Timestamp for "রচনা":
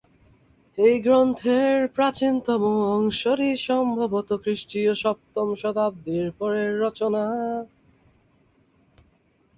6.83-7.23